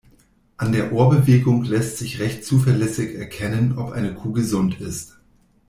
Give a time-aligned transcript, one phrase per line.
[0.57, 5.19] An der Ohrbewegung lässt sich recht zuverlässig erkennen, ob eine Kuh gesund ist.